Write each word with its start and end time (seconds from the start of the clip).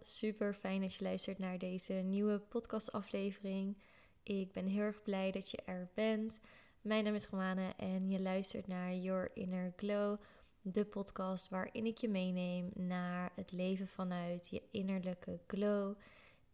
super 0.00 0.54
fijn 0.54 0.80
dat 0.80 0.94
je 0.94 1.04
luistert 1.04 1.38
naar 1.38 1.58
deze 1.58 1.92
nieuwe 1.92 2.38
podcastaflevering. 2.38 3.76
Ik 4.22 4.52
ben 4.52 4.66
heel 4.66 4.82
erg 4.82 5.02
blij 5.02 5.30
dat 5.30 5.50
je 5.50 5.62
er 5.64 5.88
bent. 5.94 6.38
Mijn 6.80 7.04
naam 7.04 7.14
is 7.14 7.28
Romane 7.28 7.72
en 7.76 8.10
je 8.10 8.20
luistert 8.20 8.66
naar 8.66 8.94
Your 8.94 9.30
Inner 9.34 9.72
Glow, 9.76 10.20
de 10.62 10.84
podcast 10.84 11.48
waarin 11.48 11.86
ik 11.86 11.98
je 11.98 12.08
meeneem 12.08 12.70
naar 12.74 13.32
het 13.34 13.52
leven 13.52 13.88
vanuit 13.88 14.48
je 14.48 14.62
innerlijke 14.70 15.40
glow. 15.46 15.94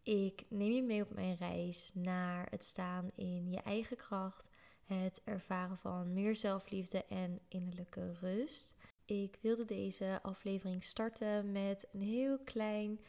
Ik 0.03 0.43
neem 0.47 0.71
je 0.71 0.83
mee 0.83 1.01
op 1.01 1.13
mijn 1.13 1.35
reis 1.35 1.91
naar 1.93 2.47
het 2.49 2.63
staan 2.63 3.11
in 3.15 3.51
je 3.51 3.59
eigen 3.59 3.97
kracht, 3.97 4.49
het 4.85 5.21
ervaren 5.23 5.77
van 5.77 6.13
meer 6.13 6.35
zelfliefde 6.35 7.05
en 7.05 7.39
innerlijke 7.47 8.13
rust. 8.21 8.75
Ik 9.05 9.37
wilde 9.41 9.65
deze 9.65 10.19
aflevering 10.21 10.83
starten 10.83 11.51
met 11.51 11.87
een 11.91 12.01
heel 12.01 12.39
klein 12.39 12.99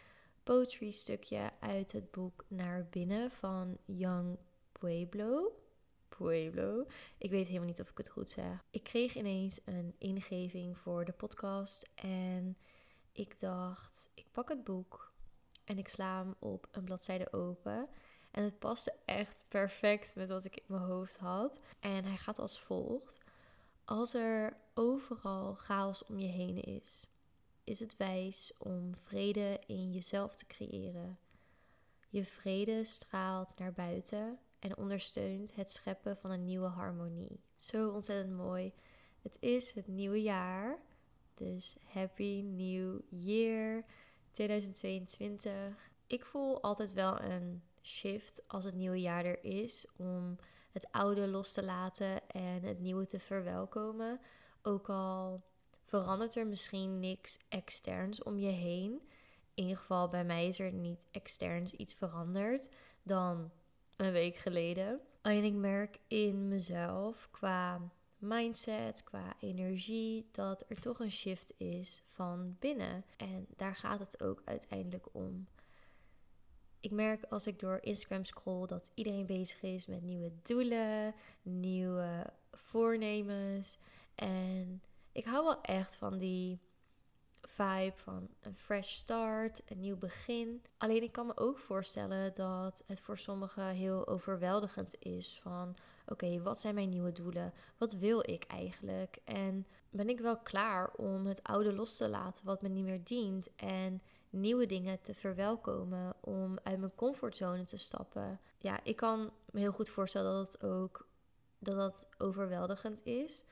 poetry 0.50 0.90
stukje 0.90 1.50
uit 1.60 1.92
het 1.92 2.10
boek 2.10 2.44
Naar 2.48 2.86
binnen 2.90 3.30
van 3.30 3.78
Young 3.84 4.38
Pueblo. 4.72 5.52
Pueblo. 6.08 6.86
Ik 7.18 7.30
weet 7.30 7.46
helemaal 7.46 7.68
niet 7.68 7.80
of 7.80 7.90
ik 7.90 7.98
het 7.98 8.08
goed 8.08 8.30
zeg. 8.30 8.64
Ik 8.70 8.82
kreeg 8.82 9.14
ineens 9.14 9.60
een 9.64 9.94
ingeving 9.98 10.78
voor 10.78 11.04
de 11.04 11.12
podcast 11.12 11.90
en 11.94 12.56
ik 13.12 13.40
dacht, 13.40 14.08
ik 14.14 14.26
pak 14.32 14.48
het 14.48 14.64
boek 14.64 15.12
en 15.64 15.78
ik 15.78 15.88
sla 15.88 16.18
hem 16.18 16.34
op 16.38 16.68
een 16.70 16.84
bladzijde 16.84 17.32
open. 17.32 17.88
En 18.30 18.44
het 18.44 18.58
paste 18.58 18.94
echt 19.04 19.44
perfect 19.48 20.14
met 20.14 20.28
wat 20.28 20.44
ik 20.44 20.56
in 20.56 20.64
mijn 20.66 20.82
hoofd 20.82 21.16
had. 21.16 21.60
En 21.80 22.04
hij 22.04 22.16
gaat 22.16 22.38
als 22.38 22.60
volgt. 22.60 23.18
Als 23.84 24.14
er 24.14 24.56
overal 24.74 25.54
chaos 25.54 26.04
om 26.04 26.18
je 26.18 26.28
heen 26.28 26.60
is, 26.60 27.06
is 27.70 27.80
het 27.80 27.96
wijs 27.96 28.52
om 28.58 28.94
vrede 28.94 29.60
in 29.66 29.92
jezelf 29.92 30.36
te 30.36 30.46
creëren. 30.46 31.18
Je 32.08 32.24
vrede 32.24 32.84
straalt 32.84 33.58
naar 33.58 33.72
buiten 33.72 34.38
en 34.58 34.76
ondersteunt 34.76 35.54
het 35.54 35.70
scheppen 35.70 36.16
van 36.16 36.30
een 36.30 36.44
nieuwe 36.44 36.66
harmonie. 36.66 37.40
Zo 37.56 37.90
ontzettend 37.90 38.36
mooi. 38.36 38.72
Het 39.22 39.36
is 39.40 39.72
het 39.72 39.86
nieuwe 39.86 40.22
jaar. 40.22 40.78
Dus 41.34 41.76
Happy 41.92 42.42
New 42.42 43.00
Year 43.08 43.84
2022. 44.30 45.90
Ik 46.06 46.24
voel 46.24 46.62
altijd 46.62 46.92
wel 46.92 47.20
een 47.20 47.62
shift 47.82 48.42
als 48.46 48.64
het 48.64 48.74
nieuwe 48.74 49.00
jaar 49.00 49.24
er 49.24 49.44
is 49.44 49.86
om 49.96 50.36
het 50.72 50.92
oude 50.92 51.28
los 51.28 51.52
te 51.52 51.64
laten 51.64 52.28
en 52.28 52.62
het 52.62 52.80
nieuwe 52.80 53.06
te 53.06 53.18
verwelkomen. 53.18 54.20
Ook 54.62 54.88
al 54.88 55.42
verandert 55.90 56.36
er 56.36 56.46
misschien 56.46 57.00
niks 57.00 57.38
externs 57.48 58.22
om 58.22 58.38
je 58.38 58.50
heen. 58.50 59.00
In 59.54 59.62
ieder 59.62 59.76
geval 59.76 60.08
bij 60.08 60.24
mij 60.24 60.46
is 60.46 60.58
er 60.58 60.72
niet 60.72 61.06
externs 61.10 61.72
iets 61.72 61.94
veranderd 61.94 62.68
dan 63.02 63.50
een 63.96 64.12
week 64.12 64.36
geleden. 64.36 65.00
Alleen 65.22 65.44
ik 65.44 65.54
merk 65.54 65.98
in 66.06 66.48
mezelf 66.48 67.28
qua 67.30 67.80
mindset, 68.18 69.04
qua 69.04 69.34
energie, 69.40 70.28
dat 70.32 70.64
er 70.68 70.80
toch 70.80 71.00
een 71.00 71.12
shift 71.12 71.52
is 71.56 72.02
van 72.08 72.56
binnen. 72.58 73.04
En 73.16 73.46
daar 73.56 73.74
gaat 73.74 74.00
het 74.00 74.22
ook 74.22 74.42
uiteindelijk 74.44 75.06
om 75.12 75.46
ik 76.80 76.90
merk 76.90 77.24
als 77.24 77.46
ik 77.46 77.58
door 77.58 77.78
Instagram 77.82 78.24
scroll 78.24 78.66
dat 78.66 78.90
iedereen 78.94 79.26
bezig 79.26 79.62
is 79.62 79.86
met 79.86 80.02
nieuwe 80.02 80.32
doelen, 80.42 81.14
nieuwe 81.42 82.32
voornemens. 82.52 83.78
En 84.14 84.82
ik 85.12 85.24
hou 85.24 85.44
wel 85.44 85.60
echt 85.60 85.96
van 85.96 86.18
die 86.18 86.60
vibe 87.42 87.92
van 87.96 88.28
een 88.40 88.54
fresh 88.54 88.90
start, 88.90 89.62
een 89.66 89.80
nieuw 89.80 89.96
begin. 89.96 90.62
Alleen 90.78 91.02
ik 91.02 91.12
kan 91.12 91.26
me 91.26 91.36
ook 91.36 91.58
voorstellen 91.58 92.34
dat 92.34 92.82
het 92.86 93.00
voor 93.00 93.18
sommigen 93.18 93.66
heel 93.66 94.06
overweldigend 94.06 94.96
is 94.98 95.38
van 95.42 95.76
oké, 96.06 96.42
wat 96.42 96.60
zijn 96.60 96.74
mijn 96.74 96.88
nieuwe 96.88 97.12
doelen? 97.12 97.52
Wat 97.78 97.92
wil 97.92 98.30
ik 98.30 98.44
eigenlijk? 98.44 99.18
En 99.24 99.66
ben 99.90 100.08
ik 100.08 100.20
wel 100.20 100.36
klaar 100.36 100.90
om 100.96 101.26
het 101.26 101.42
oude 101.42 101.72
los 101.72 101.96
te 101.96 102.08
laten 102.08 102.44
wat 102.44 102.62
me 102.62 102.68
niet 102.68 102.84
meer 102.84 103.04
dient 103.04 103.48
en 103.56 104.02
nieuwe 104.30 104.66
dingen 104.66 105.02
te 105.02 105.14
verwelkomen, 105.14 106.14
om 106.20 106.58
uit 106.62 106.78
mijn 106.78 106.94
comfortzone 106.94 107.64
te 107.64 107.76
stappen. 107.76 108.40
Ja, 108.58 108.80
ik 108.82 108.96
kan 108.96 109.30
me 109.50 109.60
heel 109.60 109.72
goed 109.72 109.88
voorstellen 109.88 110.32
dat 110.32 110.52
het 110.52 110.62
ook 110.62 111.06
dat 111.58 111.76
dat 111.76 112.06
overweldigend 112.18 113.00
is. 113.04 113.44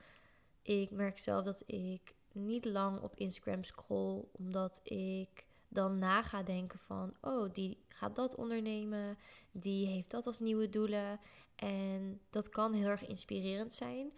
Ik 0.69 0.91
merk 0.91 1.17
zelf 1.17 1.45
dat 1.45 1.63
ik 1.65 2.15
niet 2.31 2.65
lang 2.65 3.01
op 3.01 3.15
Instagram 3.15 3.63
scroll, 3.63 4.23
omdat 4.31 4.79
ik 4.83 5.45
dan 5.67 5.97
na 5.97 6.23
ga 6.23 6.43
denken 6.43 6.79
van, 6.79 7.13
oh, 7.21 7.53
die 7.53 7.77
gaat 7.87 8.15
dat 8.15 8.35
ondernemen, 8.35 9.17
die 9.51 9.87
heeft 9.87 10.11
dat 10.11 10.25
als 10.25 10.39
nieuwe 10.39 10.69
doelen. 10.69 11.19
En 11.55 12.21
dat 12.29 12.49
kan 12.49 12.73
heel 12.73 12.87
erg 12.87 13.07
inspirerend 13.07 13.73
zijn. 13.73 14.11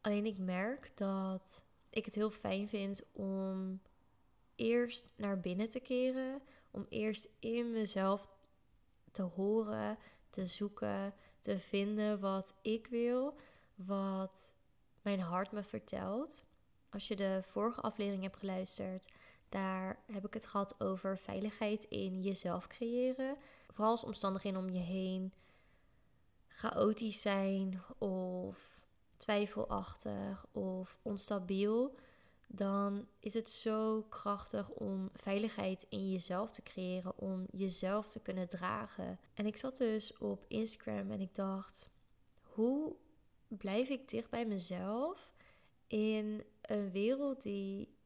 Alleen 0.00 0.26
ik 0.26 0.38
merk 0.38 0.90
dat 0.94 1.64
ik 1.90 2.04
het 2.04 2.14
heel 2.14 2.30
fijn 2.30 2.68
vind 2.68 3.02
om 3.12 3.80
eerst 4.54 5.10
naar 5.16 5.40
binnen 5.40 5.68
te 5.68 5.80
keren. 5.80 6.42
Om 6.70 6.86
eerst 6.88 7.28
in 7.38 7.72
mezelf 7.72 8.30
te 9.12 9.22
horen, 9.22 9.98
te 10.30 10.46
zoeken, 10.46 11.14
te 11.40 11.58
vinden 11.58 12.20
wat 12.20 12.54
ik 12.62 12.86
wil, 12.86 13.36
wat 13.74 14.52
mijn 15.08 15.20
hart 15.20 15.52
me 15.52 15.62
vertelt. 15.62 16.44
Als 16.90 17.08
je 17.08 17.16
de 17.16 17.40
vorige 17.44 17.80
aflevering 17.80 18.22
hebt 18.22 18.36
geluisterd, 18.36 19.08
daar 19.48 19.98
heb 20.12 20.26
ik 20.26 20.34
het 20.34 20.46
gehad 20.46 20.80
over 20.80 21.18
veiligheid 21.18 21.84
in 21.84 22.22
jezelf 22.22 22.66
creëren. 22.66 23.36
Vooral 23.68 23.90
als 23.90 24.04
omstandigheden 24.04 24.60
om 24.60 24.70
je 24.70 24.78
heen 24.78 25.32
chaotisch 26.48 27.20
zijn 27.20 27.82
of 27.98 28.84
twijfelachtig 29.16 30.46
of 30.52 30.98
onstabiel 31.02 31.94
dan 32.50 33.06
is 33.20 33.34
het 33.34 33.50
zo 33.50 34.02
krachtig 34.08 34.68
om 34.68 35.10
veiligheid 35.14 35.86
in 35.88 36.10
jezelf 36.10 36.50
te 36.52 36.62
creëren, 36.62 37.18
om 37.18 37.46
jezelf 37.50 38.08
te 38.08 38.20
kunnen 38.20 38.48
dragen. 38.48 39.18
En 39.34 39.46
ik 39.46 39.56
zat 39.56 39.76
dus 39.76 40.18
op 40.18 40.44
Instagram 40.48 41.10
en 41.10 41.20
ik 41.20 41.34
dacht, 41.34 41.88
hoe 42.42 42.96
blijf 43.48 43.88
ik 43.88 44.08
dicht 44.08 44.30
bij 44.30 44.46
mezelf 44.46 45.32
in 45.86 46.44
een 46.60 46.90
wereld 46.90 47.42
die 47.42 47.96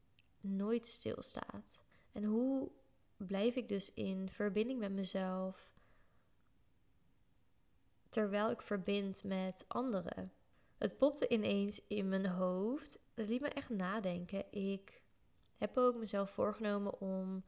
nooit 0.41 0.86
stilstaat? 0.86 1.80
En 2.12 2.25
hoe 2.25 2.70
blijf 3.16 3.56
ik 3.56 3.69
dus 3.69 3.94
in 3.94 4.28
verbinding 4.30 4.78
met 4.78 4.92
mezelf 4.92 5.72
terwijl 8.08 8.50
ik 8.50 8.62
verbind 8.62 9.25
met 9.25 9.64
anderen? 9.69 10.32
Het 10.78 10.98
popte 10.98 11.28
ineens 11.28 11.80
in 11.86 12.09
mijn 12.09 12.26
hoofd 12.26 12.98
het 13.14 13.28
liet 13.28 13.41
me 13.41 13.48
echt 13.48 13.69
nadenken. 13.69 14.44
Ik 14.50 15.03
heb 15.56 15.76
ook 15.76 15.97
mezelf 15.97 16.30
voorgenomen 16.30 17.00
om 17.00 17.44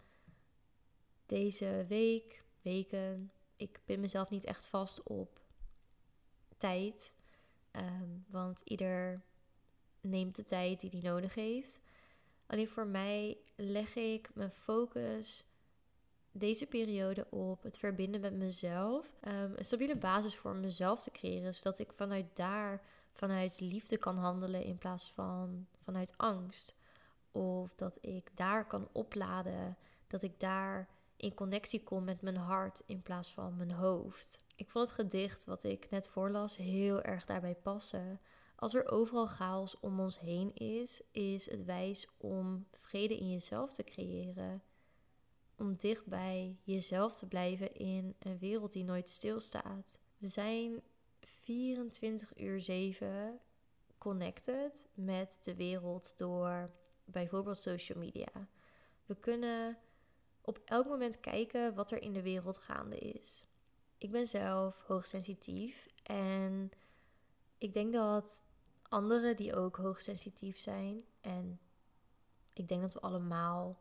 deze 1.27 1.85
week, 1.89 2.45
weken, 2.63 3.33
ik 3.57 3.81
pin 3.85 4.01
mezelf 4.01 4.31
niet 4.31 4.45
echt 4.45 4.67
vast 4.67 5.03
op 5.03 5.41
tijd. 6.57 7.13
Ehm, 7.75 8.09
want 8.27 8.61
ieder 8.65 9.21
neemt 10.01 10.37
de 10.37 10.43
tijd 10.43 10.81
die 10.81 10.91
hij 10.91 11.11
nodig 11.11 11.35
heeft. 11.35 11.81
Alleen 12.47 12.69
voor 12.69 12.87
mij 12.87 13.37
leg 13.57 13.95
ik 13.95 14.31
mijn 14.35 14.53
focus 14.53 15.45
deze 16.33 16.67
periode 16.67 17.27
op 17.31 17.63
het 17.63 17.79
verbinden 17.79 18.21
met 18.21 18.33
mezelf. 18.33 19.13
Um, 19.29 19.53
een 19.57 19.65
stabiele 19.65 19.97
basis 19.97 20.37
voor 20.37 20.57
mezelf 20.57 21.03
te 21.03 21.11
creëren, 21.11 21.55
zodat 21.55 21.79
ik 21.79 21.93
vanuit 21.93 22.37
daar 22.37 22.83
vanuit 23.13 23.61
liefde 23.61 23.97
kan 23.97 24.17
handelen 24.17 24.65
in 24.65 24.79
plaats 24.79 25.11
van 25.11 25.67
vanuit 25.83 26.15
angst. 26.17 26.75
Of 27.33 27.75
dat 27.75 27.99
ik 28.01 28.31
daar 28.35 28.67
kan 28.67 28.89
opladen, 28.93 29.77
dat 30.07 30.23
ik 30.23 30.41
daar 30.41 30.89
in 31.17 31.35
connectie 31.35 31.83
kom 31.83 32.05
met 32.05 32.23
mijn 32.23 32.37
hart 32.37 32.83
in 32.87 33.03
plaats 33.03 33.33
van 33.33 33.57
mijn 33.57 33.71
hoofd. 33.71 34.44
Ik 34.57 34.71
vond 34.71 34.87
het 34.87 34.95
gedicht 34.95 35.45
wat 35.45 35.65
ik 35.65 35.91
net 35.91 36.09
voorlas 36.09 36.57
heel 36.57 37.03
erg 37.03 37.25
daarbij 37.25 37.55
passen. 37.55 38.21
Als 38.57 38.75
er 38.75 38.91
overal 38.91 39.27
chaos 39.27 39.81
om 39.81 40.01
ons 40.01 40.21
heen 40.21 40.55
is, 40.55 41.03
is 41.11 41.51
het 41.51 41.65
wijs 41.65 42.09
om 42.17 42.67
vrede 42.73 43.17
in 43.17 43.31
jezelf 43.31 43.73
te 43.73 43.85
creëren. 43.85 44.63
Om 45.57 45.77
dicht 45.77 46.07
bij 46.07 46.57
jezelf 46.63 47.17
te 47.17 47.27
blijven 47.27 47.75
in 47.75 48.15
een 48.19 48.39
wereld 48.39 48.73
die 48.73 48.85
nooit 48.85 49.11
stilstaat. 49.11 49.99
We 50.19 50.29
zijn 50.29 50.83
24 51.21 52.39
uur 52.39 52.61
7 52.61 53.41
connected 53.99 54.87
met 54.95 55.39
de 55.43 55.55
wereld 55.55 56.13
door 56.17 56.71
bijvoorbeeld 57.05 57.59
social 57.59 57.99
media. 57.99 58.49
We 59.07 59.15
kunnen 59.15 59.79
op 60.41 60.61
elk 60.65 60.87
moment 60.87 61.21
kijken 61.21 61.75
wat 61.75 61.91
er 61.91 62.03
in 62.03 62.13
de 62.13 62.23
wereld 62.23 62.59
gaande 62.59 62.99
is. 62.99 63.45
Ik 64.05 64.11
ben 64.11 64.27
zelf 64.27 64.83
hoogsensitief 64.87 65.89
en 66.03 66.71
ik 67.59 67.73
denk 67.73 67.93
dat 67.93 68.43
anderen 68.83 69.37
die 69.37 69.55
ook 69.55 69.77
hoogsensitief 69.77 70.59
zijn 70.59 71.05
en 71.21 71.61
ik 72.53 72.69
denk 72.69 72.83
dat 72.83 72.93
we 72.93 73.01
allemaal 73.01 73.79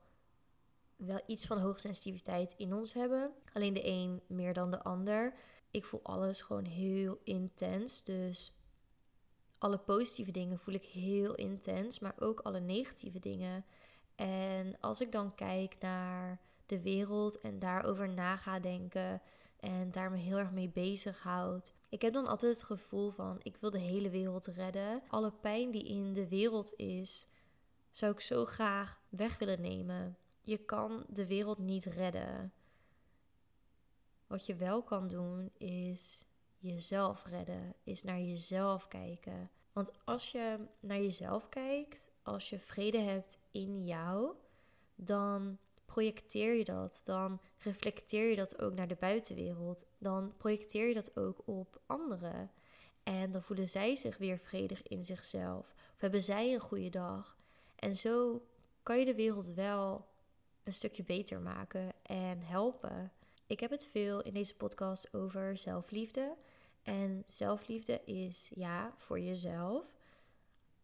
wel 0.96 1.22
iets 1.26 1.46
van 1.46 1.60
hoogsensitiviteit 1.60 2.54
in 2.58 2.74
ons 2.74 2.94
hebben. 2.94 3.32
Alleen 3.54 3.74
de 3.74 3.88
een 3.88 4.22
meer 4.28 4.54
dan 4.54 4.72
de 4.72 4.84
ander. 4.84 5.34
Ik 5.72 5.86
voel 5.86 6.00
alles 6.04 6.42
gewoon 6.42 6.66
heel 6.66 7.20
intens. 7.24 8.04
Dus 8.04 8.52
alle 9.58 9.78
positieve 9.78 10.32
dingen 10.32 10.60
voel 10.60 10.74
ik 10.74 10.86
heel 10.86 11.36
intens, 11.36 12.00
maar 12.00 12.16
ook 12.20 12.40
alle 12.40 12.60
negatieve 12.60 13.20
dingen. 13.20 13.66
En 14.16 14.80
als 14.80 15.02
ik 15.02 15.12
dan 15.12 15.36
kijk 15.36 15.76
naar 15.80 16.40
de 16.66 16.82
wereld 16.82 17.42
en 17.42 17.60
daarover 17.60 18.10
na 18.10 18.38
ga 18.38 18.60
denken 18.60 19.22
en 19.64 19.92
daar 19.92 20.12
me 20.12 20.18
heel 20.18 20.38
erg 20.38 20.52
mee 20.52 20.70
bezighoud. 20.70 21.74
Ik 21.90 22.02
heb 22.02 22.14
dan 22.14 22.28
altijd 22.28 22.56
het 22.56 22.64
gevoel 22.64 23.12
van 23.12 23.40
ik 23.44 23.58
wil 23.58 23.70
de 23.70 23.80
hele 23.80 24.10
wereld 24.10 24.46
redden. 24.46 25.02
Alle 25.08 25.32
pijn 25.32 25.72
die 25.72 25.84
in 25.84 26.14
de 26.14 26.28
wereld 26.28 26.74
is, 26.76 27.28
zou 27.92 28.12
ik 28.12 28.20
zo 28.20 28.46
graag 28.46 29.02
weg 29.10 29.38
willen 29.38 29.62
nemen. 29.62 30.18
Je 30.42 30.58
kan 30.58 31.06
de 31.10 31.28
wereld 31.28 31.58
niet 31.58 31.86
redden. 31.86 32.54
Wat 34.28 34.46
je 34.46 34.56
wel 34.56 34.84
kan 34.84 35.08
doen 35.08 35.52
is 35.58 36.26
jezelf 36.58 37.26
redden, 37.26 37.74
is 37.84 38.04
naar 38.04 38.22
jezelf 38.22 38.88
kijken. 38.88 39.50
Want 39.74 39.92
als 40.06 40.32
je 40.32 40.60
naar 40.80 41.02
jezelf 41.02 41.50
kijkt, 41.50 42.12
als 42.24 42.50
je 42.50 42.60
vrede 42.60 43.00
hebt 43.00 43.38
in 43.52 43.86
jou, 43.86 44.36
dan 44.96 45.58
projecteer 45.94 46.54
je 46.54 46.64
dat, 46.64 47.02
dan 47.04 47.40
reflecteer 47.58 48.30
je 48.30 48.36
dat 48.36 48.62
ook 48.62 48.74
naar 48.74 48.88
de 48.88 48.98
buitenwereld, 49.00 49.86
dan 49.98 50.34
projecteer 50.38 50.88
je 50.88 50.94
dat 50.94 51.18
ook 51.18 51.42
op 51.46 51.82
anderen. 51.86 52.52
En 53.04 53.32
dan 53.32 53.44
voelen 53.44 53.70
zij 53.70 53.96
zich 53.96 54.18
weer 54.18 54.38
vredig 54.38 54.84
in 54.84 55.04
zichzelf, 55.04 55.74
of 55.94 56.02
hebben 56.02 56.24
zij 56.24 56.54
een 56.54 56.60
goede 56.60 56.90
dag. 56.90 57.38
En 57.76 57.98
zo 57.98 58.46
kan 58.84 59.00
je 59.00 59.06
de 59.06 59.16
wereld 59.16 59.54
wel 59.54 60.08
een 60.64 60.74
stukje 60.74 61.04
beter 61.04 61.40
maken 61.40 61.92
en 62.02 62.42
helpen. 62.42 63.12
Ik 63.48 63.60
heb 63.60 63.72
het 63.72 63.86
veel 63.86 64.22
in 64.22 64.34
deze 64.34 64.56
podcast 64.56 65.14
over 65.14 65.58
zelfliefde. 65.58 66.36
En 66.84 67.24
zelfliefde 67.28 68.02
is 68.06 68.52
ja 68.56 68.94
voor 68.98 69.20
jezelf. 69.20 69.86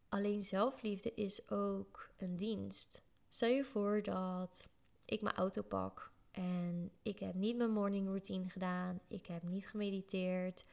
Alleen 0.10 0.44
zelfliefde 0.44 1.14
is 1.14 1.50
ook 1.50 2.10
een 2.18 2.38
dienst. 2.38 3.02
Stel 3.30 3.50
je 3.50 3.64
voor 3.64 4.04
dat 4.04 4.68
ik 5.10 5.22
mijn 5.22 5.36
auto 5.36 5.62
pak 5.62 6.12
en 6.32 6.92
ik 7.02 7.20
heb 7.20 7.34
niet 7.34 7.58
mijn 7.58 7.72
morning 7.72 8.08
routine 8.08 8.50
gedaan. 8.50 9.00
Ik 9.08 9.26
heb 9.26 9.44
niet 9.44 9.68
gemediteerd. 9.68 10.66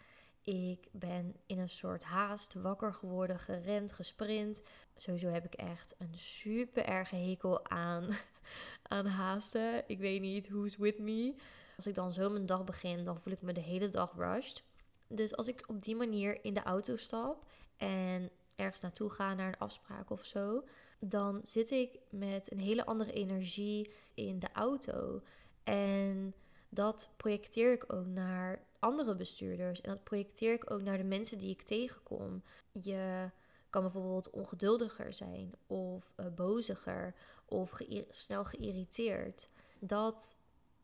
Ik 0.43 0.89
ben 0.93 1.37
in 1.47 1.59
een 1.59 1.69
soort 1.69 2.03
haast 2.03 2.55
wakker 2.55 2.95
geworden, 2.95 3.39
gerend, 3.39 3.93
gesprint. 3.93 4.63
Sowieso 4.97 5.29
heb 5.29 5.45
ik 5.45 5.55
echt 5.55 5.95
een 5.99 6.15
super 6.15 6.85
erge 6.85 7.17
hekel 7.17 7.69
aan, 7.69 8.17
aan 8.83 9.07
haasten. 9.07 9.85
Ik 9.87 9.99
weet 9.99 10.21
niet, 10.21 10.49
who's 10.49 10.77
with 10.77 10.99
me. 10.99 11.35
Als 11.77 11.87
ik 11.87 11.95
dan 11.95 12.13
zo 12.13 12.31
mijn 12.31 12.47
dag 12.47 12.65
begin, 12.65 13.05
dan 13.05 13.21
voel 13.21 13.33
ik 13.33 13.43
me 13.43 13.53
de 13.53 13.61
hele 13.61 13.89
dag 13.89 14.15
rushed. 14.17 14.63
Dus 15.09 15.37
als 15.37 15.49
ik 15.49 15.65
op 15.67 15.83
die 15.83 15.97
manier 15.97 16.45
in 16.45 16.55
de 16.55 16.63
auto 16.63 16.97
stap 16.97 17.45
en 17.77 18.31
ergens 18.57 18.81
naartoe 18.81 19.11
ga 19.11 19.35
naar 19.35 19.49
een 19.49 19.59
afspraak 19.59 20.11
of 20.11 20.25
zo, 20.25 20.65
dan 20.99 21.41
zit 21.45 21.71
ik 21.71 21.99
met 22.11 22.53
een 22.53 22.61
hele 22.61 22.87
andere 22.87 23.13
energie 23.13 23.91
in 24.15 24.39
de 24.39 24.53
auto. 24.53 25.23
En 25.65 26.35
dat 26.69 27.11
projecteer 27.17 27.73
ik 27.73 27.93
ook 27.93 28.07
naar 28.07 28.65
andere 28.79 29.15
bestuurders. 29.15 29.81
En 29.81 29.91
dat 29.91 30.05
projecteer 30.05 30.53
ik 30.53 30.71
ook 30.71 30.83
naar 30.83 30.99
de 30.99 31.05
mensen 31.05 31.39
die 31.39 31.51
ik 31.51 31.63
tegenkom. 31.63 32.43
Je 32.73 33.31
kan 33.71 33.83
bijvoorbeeld 33.83 34.31
ongeduldiger 34.31 35.13
zijn 35.13 35.53
of 35.67 36.15
uh, 36.17 36.27
boziger 36.35 37.15
of 37.45 37.81
snel 38.11 38.45
geïrriteerd. 38.45 39.49
Dat 39.79 40.37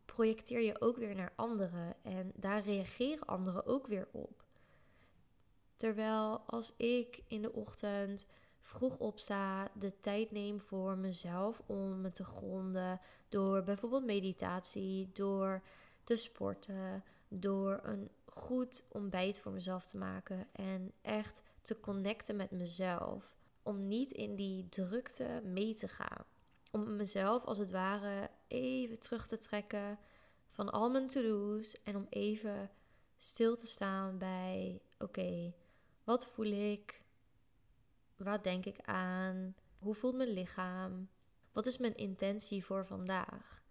projecteer 0.04 0.60
je 0.60 0.80
ook 0.80 0.96
weer 0.96 1.14
naar 1.14 1.32
anderen 1.36 1.94
en 2.02 2.32
daar 2.34 2.64
reageren 2.64 3.26
anderen 3.26 3.66
ook 3.66 3.86
weer 3.86 4.08
op. 4.10 4.44
Terwijl 5.76 6.42
als 6.46 6.76
ik 6.76 7.22
in 7.26 7.42
de 7.42 7.52
ochtend 7.52 8.26
vroeg 8.72 8.98
opsta, 8.98 9.70
de 9.72 9.92
tijd 10.00 10.30
neem 10.30 10.60
voor 10.60 10.98
mezelf 10.98 11.62
om 11.66 12.00
me 12.00 12.12
te 12.12 12.24
gronden 12.24 13.00
door 13.28 13.62
bijvoorbeeld 13.62 14.04
meditatie, 14.04 15.10
door 15.12 15.62
te 16.04 16.16
sporten, 16.16 17.04
door 17.28 17.80
een 17.82 18.08
goed 18.24 18.84
ontbijt 18.88 19.40
voor 19.40 19.52
mezelf 19.52 19.86
te 19.86 19.96
maken 19.96 20.46
en 20.52 20.92
echt 21.02 21.42
te 21.60 21.80
connecten 21.80 22.36
met 22.36 22.50
mezelf. 22.50 23.36
Om 23.62 23.88
niet 23.88 24.10
in 24.10 24.36
die 24.36 24.68
drukte 24.68 25.40
mee 25.44 25.74
te 25.74 25.88
gaan. 25.88 26.24
Om 26.70 26.96
mezelf 26.96 27.44
als 27.44 27.58
het 27.58 27.70
ware 27.70 28.30
even 28.48 29.00
terug 29.00 29.26
te 29.26 29.38
trekken 29.38 29.98
van 30.48 30.72
al 30.72 30.90
mijn 30.90 31.06
to-do's 31.06 31.82
en 31.82 31.96
om 31.96 32.06
even 32.08 32.70
stil 33.18 33.56
te 33.56 33.66
staan 33.66 34.18
bij: 34.18 34.80
oké, 34.98 35.52
wat 36.04 36.26
voel 36.26 36.46
ik? 36.46 37.01
Wat 38.22 38.44
denk 38.44 38.66
ik 38.66 38.80
aan? 38.80 39.54
Hoe 39.78 39.94
voelt 39.94 40.16
mijn 40.16 40.28
lichaam? 40.28 41.08
Wat 41.52 41.66
is 41.66 41.78
mijn 41.78 41.96
intentie 41.96 42.64
voor 42.64 42.86
vandaag? 42.86 43.62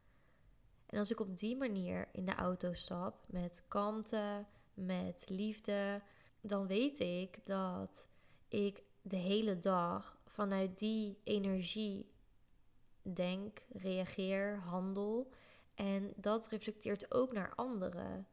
En 0.85 0.97
als 0.97 1.11
ik 1.11 1.19
op 1.19 1.37
die 1.37 1.57
manier 1.57 2.09
in 2.11 2.25
de 2.25 2.35
auto 2.35 2.73
stap, 2.73 3.25
met 3.27 3.63
kalmte, 3.67 4.45
met 4.73 5.23
liefde, 5.27 6.01
dan 6.41 6.67
weet 6.67 6.99
ik 6.99 7.45
dat 7.45 8.07
ik 8.47 8.83
de 9.01 9.15
hele 9.15 9.59
dag 9.59 10.17
vanuit 10.25 10.79
die 10.79 11.19
energie 11.23 12.11
denk, 13.01 13.61
reageer, 13.69 14.59
handel. 14.59 15.31
En 15.75 16.13
dat 16.15 16.47
reflecteert 16.47 17.13
ook 17.13 17.33
naar 17.33 17.55
anderen. 17.55 18.27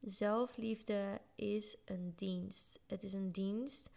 Zelfliefde 0.00 1.20
is 1.34 1.76
een 1.84 2.12
dienst. 2.16 2.80
Het 2.86 3.02
is 3.02 3.12
een 3.12 3.32
dienst 3.32 3.90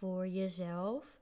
voor 0.00 0.26
jezelf 0.26 1.18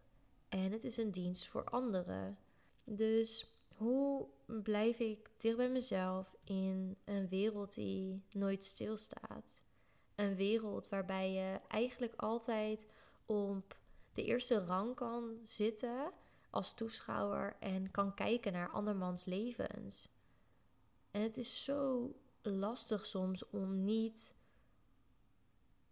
en 0.49 0.73
het 0.73 0.85
is 0.85 0.97
een 0.97 1.11
dienst 1.11 1.47
voor 1.47 1.65
anderen. 1.65 2.39
Dus 2.85 3.53
hoe 3.77 4.27
blijf 4.47 4.99
ik 4.99 5.31
dicht 5.37 5.57
bij 5.57 5.71
mezelf 5.71 6.37
in 6.45 6.97
een 7.05 7.29
wereld 7.29 7.75
die 7.75 8.23
nooit 8.33 8.65
stilstaat? 8.65 9.61
Een 10.15 10.37
wereld 10.37 10.89
waarbij 10.89 11.33
je 11.33 11.61
eigenlijk 11.69 12.15
altijd 12.17 12.87
op 13.27 13.77
de 14.13 14.25
eerste 14.25 14.65
rang 14.65 14.95
kan 14.95 15.39
zitten 15.45 16.13
als 16.51 16.75
toeschouwer 16.75 17.57
en 17.61 17.91
kan 17.91 18.15
kijken 18.15 18.53
naar 18.53 18.71
andermans 18.71 19.25
levens. 19.25 20.09
En 21.11 21.23
het 21.23 21.37
is 21.37 21.65
zo 21.65 22.13
lastig 22.43 23.07
soms 23.07 23.51
om 23.51 23.85
niet 23.85 24.33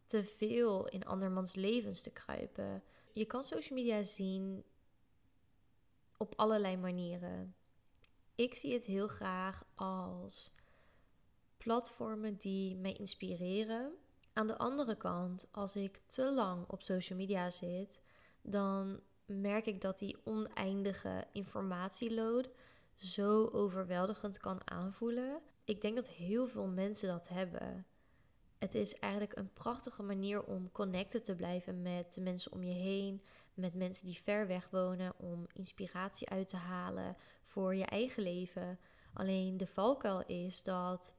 te 0.07 0.25
veel 0.25 0.89
in 0.89 1.05
andermans 1.05 1.55
levens 1.55 2.01
te 2.01 2.11
kruipen. 2.11 2.83
Je 3.13 3.25
kan 3.25 3.45
social 3.45 3.79
media 3.79 4.03
zien 4.03 4.65
op 6.17 6.33
allerlei 6.37 6.77
manieren. 6.77 7.55
Ik 8.35 8.55
zie 8.55 8.73
het 8.73 8.85
heel 8.85 9.09
graag 9.09 9.65
als 9.75 10.51
platformen 11.57 12.37
die 12.37 12.77
mij 12.77 12.93
inspireren. 12.93 13.93
Aan 14.33 14.47
de 14.47 14.59
andere 14.59 14.97
kant, 14.97 15.49
als 15.51 15.77
ik 15.77 16.01
te 16.07 16.33
lang 16.33 16.69
op 16.69 16.83
social 16.83 17.19
media 17.19 17.51
zit, 17.51 18.01
dan 18.43 19.01
merk 19.27 19.67
ik 19.67 19.81
dat 19.81 19.99
die 19.99 20.17
oneindige 20.25 21.27
informatieload 21.33 22.51
zo 22.97 23.47
overweldigend 23.47 24.39
kan 24.39 24.71
aanvoelen. 24.71 25.41
Ik 25.65 25.81
denk 25.81 25.97
dat 25.97 26.09
heel 26.09 26.47
veel 26.47 26.69
mensen 26.69 27.09
dat 27.09 27.29
hebben. 27.29 27.87
Het 28.67 28.75
is 28.75 28.95
eigenlijk 28.95 29.37
een 29.37 29.53
prachtige 29.53 30.03
manier 30.03 30.43
om 30.45 30.73
connected 30.73 31.25
te 31.25 31.35
blijven 31.35 31.83
met 31.83 32.15
de 32.15 32.21
mensen 32.21 32.53
om 32.53 32.63
je 32.63 32.73
heen, 32.73 33.23
met 33.55 33.75
mensen 33.75 34.07
die 34.07 34.21
ver 34.21 34.47
weg 34.47 34.71
wonen, 34.71 35.19
om 35.19 35.47
inspiratie 35.53 36.29
uit 36.29 36.49
te 36.49 36.57
halen 36.57 37.17
voor 37.45 37.75
je 37.75 37.85
eigen 37.85 38.23
leven. 38.23 38.79
Alleen 39.13 39.57
de 39.57 39.67
valkuil 39.67 40.25
is 40.25 40.63
dat 40.63 41.15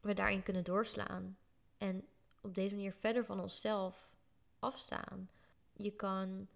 we 0.00 0.14
daarin 0.14 0.42
kunnen 0.42 0.64
doorslaan 0.64 1.38
en 1.78 2.04
op 2.40 2.54
deze 2.54 2.74
manier 2.74 2.92
verder 2.92 3.24
van 3.24 3.40
onszelf 3.40 4.14
afstaan. 4.58 5.30
Je 5.72 5.90
kan 5.90 6.48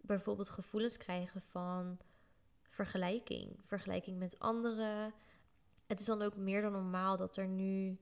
bijvoorbeeld 0.00 0.48
gevoelens 0.48 0.96
krijgen 0.96 1.42
van 1.42 1.98
vergelijking. 2.68 3.56
Vergelijking 3.64 4.18
met 4.18 4.38
anderen. 4.38 5.14
Het 5.86 6.00
is 6.00 6.06
dan 6.06 6.22
ook 6.22 6.36
meer 6.36 6.62
dan 6.62 6.72
normaal 6.72 7.16
dat 7.16 7.36
er 7.36 7.48
nu 7.48 7.98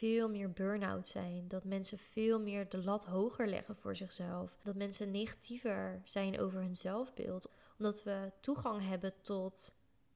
veel 0.00 0.28
meer 0.28 0.50
burn-out 0.50 1.06
zijn. 1.06 1.48
Dat 1.48 1.64
mensen 1.64 1.98
veel 1.98 2.40
meer 2.40 2.68
de 2.68 2.82
lat 2.84 3.04
hoger 3.04 3.48
leggen 3.48 3.76
voor 3.76 3.96
zichzelf. 3.96 4.58
Dat 4.62 4.74
mensen 4.74 5.10
negatiever 5.10 6.00
zijn 6.04 6.40
over 6.40 6.60
hun 6.60 6.76
zelfbeeld. 6.76 7.50
Omdat 7.78 8.02
we 8.02 8.32
toegang 8.40 8.88
hebben 8.88 9.12
tot 9.20 9.74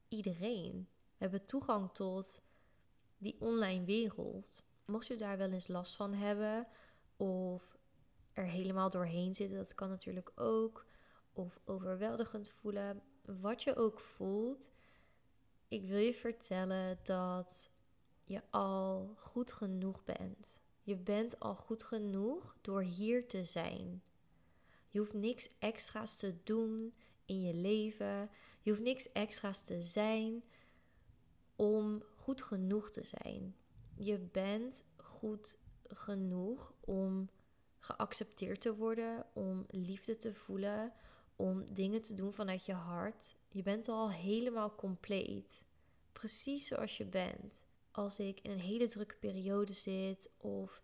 iedereen. 0.08 0.88
We 0.90 1.16
hebben 1.18 1.44
toegang 1.44 1.92
tot 1.92 2.40
die 3.18 3.36
online 3.38 3.84
wereld. 3.84 4.64
Mocht 4.86 5.06
je 5.06 5.16
daar 5.16 5.38
wel 5.38 5.50
eens 5.50 5.68
last 5.68 5.96
van 5.96 6.14
hebben 6.14 6.66
of 7.16 7.76
er 8.32 8.46
helemaal 8.46 8.90
doorheen 8.90 9.34
zitten, 9.34 9.56
dat 9.56 9.74
kan 9.74 9.88
natuurlijk 9.88 10.32
ook. 10.34 10.86
Of 11.32 11.60
overweldigend 11.64 12.50
voelen 12.50 13.02
wat 13.24 13.62
je 13.62 13.76
ook 13.76 14.00
voelt, 14.00 14.70
Ik 15.68 15.86
wil 15.86 15.98
je 15.98 16.14
vertellen 16.14 16.98
dat 17.02 17.70
je 18.24 18.42
al 18.50 19.14
goed 19.16 19.52
genoeg 19.52 20.04
bent. 20.04 20.58
Je 20.82 20.96
bent 20.96 21.40
al 21.40 21.54
goed 21.54 21.82
genoeg 21.82 22.56
door 22.60 22.82
hier 22.82 23.28
te 23.28 23.44
zijn. 23.44 24.02
Je 24.88 24.98
hoeft 24.98 25.12
niks 25.12 25.48
extra's 25.58 26.16
te 26.16 26.34
doen 26.42 26.94
in 27.24 27.40
je 27.40 27.54
leven. 27.54 28.30
Je 28.62 28.70
hoeft 28.70 28.82
niks 28.82 29.12
extra's 29.12 29.62
te 29.62 29.82
zijn 29.82 30.44
om 31.56 32.02
goed 32.16 32.42
genoeg 32.42 32.90
te 32.90 33.02
zijn. 33.02 33.56
Je 33.94 34.18
bent 34.18 34.84
goed 34.96 35.58
genoeg 35.86 36.74
om 36.80 37.28
geaccepteerd 37.78 38.60
te 38.60 38.74
worden, 38.74 39.26
om 39.32 39.64
liefde 39.68 40.16
te 40.16 40.34
voelen, 40.34 40.92
om 41.36 41.74
dingen 41.74 42.02
te 42.02 42.14
doen 42.14 42.32
vanuit 42.32 42.64
je 42.64 42.72
hart. 42.72 43.36
Je 43.48 43.62
bent 43.62 43.88
al 43.88 44.10
helemaal 44.10 44.74
compleet. 44.74 45.62
Precies 46.12 46.66
zoals 46.66 46.96
je 46.96 47.04
bent. 47.04 47.63
Als 47.94 48.18
ik 48.18 48.40
in 48.40 48.50
een 48.50 48.60
hele 48.60 48.86
drukke 48.86 49.16
periode 49.16 49.72
zit 49.72 50.30
of 50.36 50.82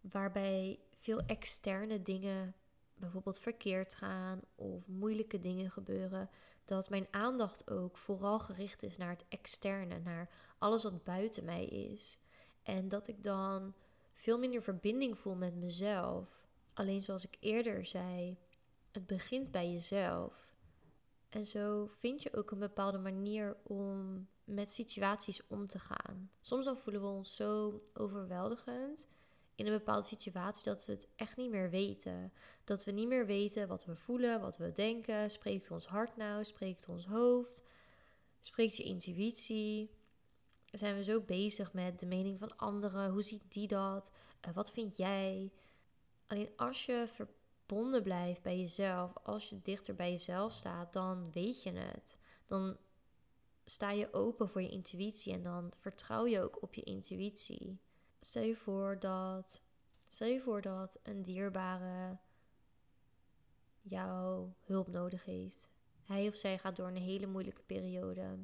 waarbij 0.00 0.78
veel 0.90 1.20
externe 1.20 2.02
dingen 2.02 2.54
bijvoorbeeld 2.94 3.38
verkeerd 3.38 3.94
gaan 3.94 4.40
of 4.54 4.86
moeilijke 4.86 5.40
dingen 5.40 5.70
gebeuren, 5.70 6.30
dat 6.64 6.90
mijn 6.90 7.06
aandacht 7.10 7.70
ook 7.70 7.96
vooral 7.96 8.38
gericht 8.38 8.82
is 8.82 8.96
naar 8.96 9.08
het 9.08 9.24
externe, 9.28 9.98
naar 9.98 10.30
alles 10.58 10.82
wat 10.82 11.04
buiten 11.04 11.44
mij 11.44 11.64
is. 11.64 12.18
En 12.62 12.88
dat 12.88 13.08
ik 13.08 13.22
dan 13.22 13.74
veel 14.12 14.38
minder 14.38 14.62
verbinding 14.62 15.18
voel 15.18 15.34
met 15.34 15.54
mezelf. 15.54 16.46
Alleen 16.72 17.02
zoals 17.02 17.24
ik 17.24 17.36
eerder 17.40 17.86
zei, 17.86 18.38
het 18.90 19.06
begint 19.06 19.50
bij 19.50 19.72
jezelf. 19.72 20.54
En 21.28 21.44
zo 21.44 21.86
vind 21.86 22.22
je 22.22 22.34
ook 22.34 22.50
een 22.50 22.58
bepaalde 22.58 22.98
manier 22.98 23.56
om 23.62 24.26
met 24.44 24.72
situaties 24.72 25.46
om 25.46 25.66
te 25.66 25.78
gaan. 25.78 26.30
Soms 26.40 26.64
dan 26.64 26.78
voelen 26.78 27.02
we 27.02 27.08
ons 27.08 27.36
zo 27.36 27.82
overweldigend 27.94 29.08
in 29.54 29.66
een 29.66 29.72
bepaalde 29.72 30.06
situatie 30.06 30.64
dat 30.64 30.86
we 30.86 30.92
het 30.92 31.08
echt 31.16 31.36
niet 31.36 31.50
meer 31.50 31.70
weten. 31.70 32.32
Dat 32.64 32.84
we 32.84 32.90
niet 32.90 33.08
meer 33.08 33.26
weten 33.26 33.68
wat 33.68 33.84
we 33.84 33.94
voelen, 33.96 34.40
wat 34.40 34.56
we 34.56 34.72
denken. 34.72 35.30
Spreekt 35.30 35.70
ons 35.70 35.86
hart 35.86 36.16
nou? 36.16 36.44
Spreekt 36.44 36.88
ons 36.88 37.06
hoofd? 37.06 37.62
Spreekt 38.40 38.76
je 38.76 38.82
intuïtie? 38.82 39.90
Zijn 40.70 40.96
we 40.96 41.02
zo 41.02 41.20
bezig 41.20 41.72
met 41.72 41.98
de 41.98 42.06
mening 42.06 42.38
van 42.38 42.56
anderen? 42.56 43.10
Hoe 43.10 43.22
ziet 43.22 43.42
die 43.48 43.68
dat? 43.68 44.10
Wat 44.54 44.72
vind 44.72 44.96
jij? 44.96 45.52
Alleen 46.26 46.48
als 46.56 46.86
je 46.86 47.06
verbonden 47.08 48.02
blijft 48.02 48.42
bij 48.42 48.58
jezelf, 48.58 49.12
als 49.22 49.48
je 49.48 49.60
dichter 49.62 49.94
bij 49.94 50.10
jezelf 50.10 50.52
staat, 50.52 50.92
dan 50.92 51.32
weet 51.32 51.62
je 51.62 51.72
het. 51.72 52.16
Dan 52.46 52.76
sta 53.64 53.90
je 53.90 54.12
open 54.12 54.48
voor 54.48 54.62
je 54.62 54.68
intuïtie 54.68 55.32
en 55.32 55.42
dan 55.42 55.72
vertrouw 55.76 56.26
je 56.26 56.40
ook 56.40 56.62
op 56.62 56.74
je 56.74 56.82
intuïtie. 56.82 57.78
Stel 58.20 58.42
je 58.42 58.56
voor 58.56 58.98
dat, 58.98 59.62
stel 60.08 60.28
je 60.28 60.40
voor 60.40 60.62
dat 60.62 60.98
een 61.02 61.22
dierbare 61.22 62.18
jouw 63.80 64.54
hulp 64.60 64.88
nodig 64.88 65.24
heeft. 65.24 65.68
Hij 66.02 66.28
of 66.28 66.36
zij 66.36 66.58
gaat 66.58 66.76
door 66.76 66.86
een 66.86 66.96
hele 66.96 67.26
moeilijke 67.26 67.62
periode. 67.62 68.38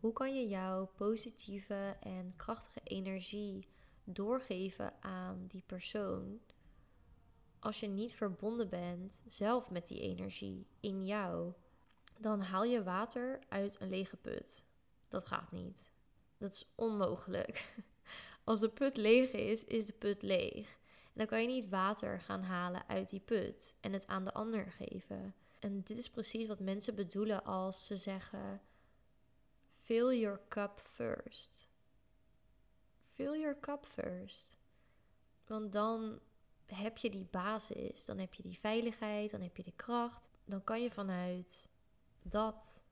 Hoe 0.00 0.12
kan 0.12 0.34
je 0.34 0.48
jouw 0.48 0.86
positieve 0.86 1.96
en 2.00 2.34
krachtige 2.36 2.80
energie 2.82 3.68
doorgeven 4.04 5.02
aan 5.02 5.44
die 5.46 5.62
persoon 5.66 6.40
als 7.66 7.80
je 7.80 7.86
niet 7.86 8.14
verbonden 8.14 8.68
bent 8.68 9.22
zelf 9.28 9.70
met 9.70 9.88
die 9.88 10.00
energie 10.00 10.66
in 10.80 11.04
jou? 11.04 11.52
Dan 12.18 12.40
haal 12.40 12.64
je 12.64 12.82
water 12.82 13.38
uit 13.48 13.80
een 13.80 13.88
lege 13.88 14.16
put. 14.16 14.64
Dat 15.08 15.26
gaat 15.26 15.52
niet. 15.52 15.90
Dat 16.38 16.52
is 16.52 16.66
onmogelijk. 16.74 17.74
Als 18.44 18.60
de 18.60 18.68
put 18.68 18.96
leeg 18.96 19.30
is, 19.30 19.64
is 19.64 19.86
de 19.86 19.92
put 19.92 20.22
leeg. 20.22 20.78
En 21.04 21.12
dan 21.22 21.26
kan 21.26 21.40
je 21.40 21.48
niet 21.48 21.68
water 21.68 22.20
gaan 22.20 22.42
halen 22.42 22.88
uit 22.88 23.08
die 23.08 23.20
put 23.20 23.74
en 23.80 23.92
het 23.92 24.06
aan 24.06 24.24
de 24.24 24.32
ander 24.32 24.72
geven. 24.72 25.34
En 25.58 25.82
dit 25.82 25.98
is 25.98 26.10
precies 26.10 26.46
wat 26.46 26.60
mensen 26.60 26.94
bedoelen 26.94 27.44
als 27.44 27.86
ze 27.86 27.96
zeggen: 27.96 28.60
Fill 29.72 30.18
your 30.18 30.40
cup 30.48 30.80
first. 30.80 31.68
Fill 33.02 33.40
your 33.40 33.60
cup 33.60 33.86
first. 33.86 34.56
Want 35.46 35.72
dan 35.72 36.20
heb 36.66 36.96
je 36.98 37.10
die 37.10 37.26
basis, 37.30 38.04
dan 38.04 38.18
heb 38.18 38.34
je 38.34 38.42
die 38.42 38.58
veiligheid, 38.58 39.30
dan 39.30 39.40
heb 39.40 39.56
je 39.56 39.62
de 39.62 39.72
kracht. 39.76 40.28
Dan 40.44 40.64
kan 40.64 40.82
je 40.82 40.90
vanuit 40.90 41.68
dat 42.28 42.82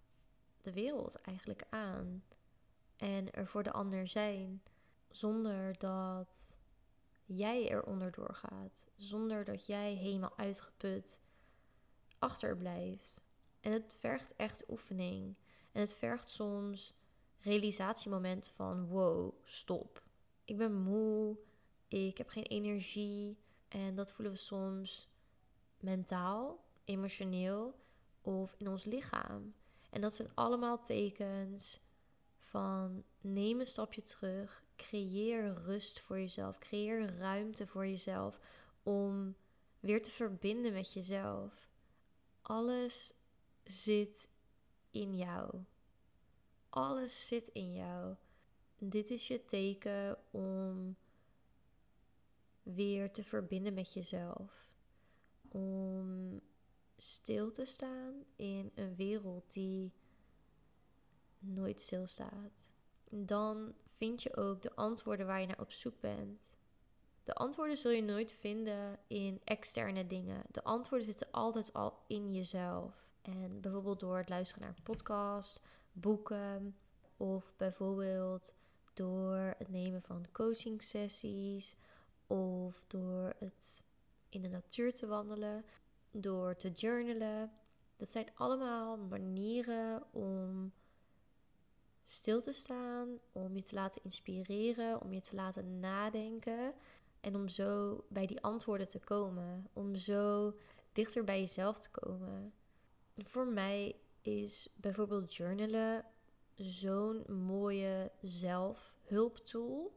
de 0.61 0.73
wereld 0.73 1.21
eigenlijk 1.21 1.67
aan 1.71 2.25
en 2.97 3.33
er 3.33 3.47
voor 3.47 3.63
de 3.63 3.73
ander 3.73 4.09
zijn 4.09 4.63
zonder 5.11 5.79
dat 5.79 6.55
jij 7.25 7.71
eronder 7.71 8.13
doorgaat, 8.13 8.85
zonder 8.95 9.45
dat 9.45 9.67
jij 9.67 9.93
helemaal 9.95 10.37
uitgeput 10.37 11.21
achterblijft. 12.19 13.23
En 13.61 13.73
het 13.73 13.97
vergt 13.99 14.37
echt 14.37 14.69
oefening. 14.69 15.35
En 15.73 15.81
het 15.81 15.95
vergt 15.95 16.31
soms 16.31 16.95
realisatiemomenten 17.41 18.53
van 18.53 18.87
wow, 18.87 19.35
stop. 19.45 20.03
Ik 20.45 20.57
ben 20.57 20.83
moe, 20.83 21.39
ik 21.89 22.19
heb 22.19 22.29
geen 22.29 22.47
energie. 22.47 23.39
En 23.69 23.95
dat 23.95 24.13
voelen 24.13 24.35
we 24.35 24.41
soms 24.41 25.09
mentaal, 25.81 26.65
emotioneel 26.85 27.75
of 28.25 28.55
in 28.59 28.69
ons 28.69 28.85
lichaam. 28.85 29.55
En 29.91 30.01
dat 30.01 30.15
zijn 30.15 30.29
allemaal 30.35 30.83
tekens 30.83 31.81
van 32.39 33.05
neem 33.21 33.61
een 33.61 33.67
stapje 33.67 34.03
terug, 34.03 34.65
creëer 34.77 35.55
rust 35.55 36.01
voor 36.01 36.19
jezelf, 36.19 36.59
creëer 36.59 37.17
ruimte 37.17 37.67
voor 37.67 37.87
jezelf 37.87 38.41
om 38.83 39.35
weer 39.81 40.03
te 40.03 40.11
verbinden 40.11 40.73
met 40.73 40.93
jezelf. 40.93 41.69
Alles 42.43 43.15
zit 43.65 44.29
in 44.91 45.17
jou. 45.17 45.63
Alles 46.69 47.27
zit 47.27 47.49
in 47.49 47.73
jou. 47.73 48.15
Dit 48.79 49.11
is 49.11 49.29
je 49.29 49.45
teken 49.45 50.19
om 50.31 50.97
weer 52.63 53.11
te 53.11 53.25
verbinden 53.25 53.75
met 53.75 53.93
jezelf. 53.93 54.69
Om 55.49 56.41
stil 56.97 57.51
te 57.51 57.65
staan 57.65 58.25
in 58.37 58.71
een 58.75 58.95
wereld 58.95 59.53
die 59.53 59.93
nooit 61.39 61.81
stilstaat. 61.81 62.63
Dan 63.09 63.75
vind 63.85 64.23
je 64.23 64.37
ook 64.37 64.63
de 64.63 64.75
antwoorden 64.75 65.27
waar 65.27 65.41
je 65.41 65.47
naar 65.47 65.61
op 65.61 65.73
zoek 65.73 66.01
bent. 66.01 66.53
De 67.25 67.35
antwoorden 67.35 67.77
zul 67.77 67.91
je 67.91 68.03
nooit 68.03 68.33
vinden 68.33 68.99
in 69.07 69.41
externe 69.45 70.07
dingen. 70.07 70.43
De 70.51 70.65
antwoorden 70.65 71.07
zitten 71.07 71.31
altijd 71.31 71.73
al 71.73 72.03
in 72.07 72.35
jezelf. 72.35 73.13
En 73.23 73.61
bijvoorbeeld 73.61 74.01
door 74.01 74.17
het 74.17 74.29
luisteren 74.29 74.63
naar 74.63 74.75
een 74.77 74.83
podcast, 74.83 75.61
boeken 75.93 76.77
of 77.17 77.53
bijvoorbeeld 77.57 78.55
door 78.95 79.55
het 79.59 79.69
nemen 79.69 80.03
van 80.03 80.27
coaching 80.33 80.83
sessies 80.83 81.77
of 82.27 82.85
door 82.87 83.35
het 83.39 83.85
in 84.29 84.43
de 84.43 84.49
natuur 84.49 84.95
te 84.95 85.07
wandelen, 85.07 85.65
door 86.17 86.57
te 86.57 86.71
journalen. 86.71 87.53
Dat 87.97 88.09
zijn 88.09 88.29
allemaal 88.35 88.97
manieren 88.97 90.03
om 90.13 90.73
stil 92.05 92.41
te 92.41 92.53
staan, 92.53 93.19
om 93.33 93.57
je 93.57 93.63
te 93.63 93.75
laten 93.75 94.03
inspireren, 94.05 95.01
om 95.01 95.13
je 95.13 95.21
te 95.21 95.35
laten 95.35 95.81
nadenken 95.81 96.75
en 97.21 97.35
om 97.35 97.49
zo 97.49 98.01
bij 98.09 98.27
die 98.27 98.41
antwoorden 98.41 98.89
te 98.89 98.99
komen, 98.99 99.69
om 99.73 99.97
zo 99.97 100.55
dichter 100.93 101.25
bij 101.25 101.41
jezelf 101.41 101.81
te 101.81 101.91
komen. 101.91 102.53
Voor 103.17 103.47
mij 103.47 103.97
is 104.23 104.73
bijvoorbeeld 104.77 105.35
journalen 105.35 106.05
zo'n 106.55 107.25
mooie 107.47 108.11
zelfhulptool. 108.21 109.97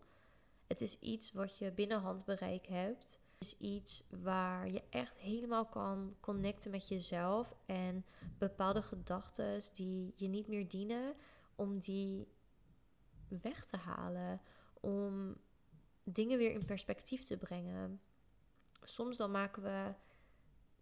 Het 0.67 0.81
is 0.81 0.99
iets 0.99 1.31
wat 1.31 1.57
je 1.57 1.71
binnen 1.71 1.99
handbereik 1.99 2.67
hebt. 2.67 3.19
Is 3.37 3.57
iets 3.57 4.03
waar 4.09 4.69
je 4.69 4.83
echt 4.89 5.17
helemaal 5.17 5.65
kan 5.65 6.15
connecten 6.19 6.71
met 6.71 6.87
jezelf 6.87 7.55
en 7.65 8.05
bepaalde 8.37 8.81
gedachten 8.81 9.61
die 9.73 10.13
je 10.15 10.27
niet 10.27 10.47
meer 10.47 10.67
dienen, 10.67 11.15
om 11.55 11.79
die 11.79 12.27
weg 13.27 13.65
te 13.65 13.77
halen, 13.77 14.41
om 14.79 15.37
dingen 16.03 16.37
weer 16.37 16.51
in 16.51 16.65
perspectief 16.65 17.23
te 17.23 17.37
brengen. 17.37 18.01
Soms 18.83 19.17
dan 19.17 19.31
maken 19.31 19.63
we 19.63 19.93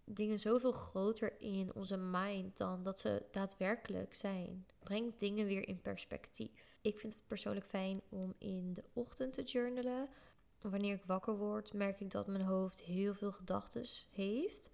dingen 0.03 0.39
zoveel 0.39 0.71
groter 0.71 1.41
in 1.41 1.73
onze 1.73 1.97
mind 1.97 2.57
dan 2.57 2.83
dat 2.83 2.99
ze 2.99 3.25
daadwerkelijk 3.31 4.13
zijn. 4.13 4.65
Breng 4.79 5.15
dingen 5.15 5.45
weer 5.45 5.67
in 5.67 5.81
perspectief. 5.81 6.77
Ik 6.81 6.99
vind 6.99 7.13
het 7.13 7.27
persoonlijk 7.27 7.65
fijn 7.65 8.01
om 8.09 8.33
in 8.37 8.73
de 8.73 8.83
ochtend 8.93 9.33
te 9.33 9.43
journalen. 9.43 10.09
Wanneer 10.69 10.93
ik 10.93 11.05
wakker 11.05 11.37
word, 11.37 11.73
merk 11.73 11.99
ik 11.99 12.11
dat 12.11 12.27
mijn 12.27 12.43
hoofd 12.43 12.79
heel 12.79 13.13
veel 13.13 13.31
gedachten 13.31 13.85
heeft. 14.11 14.69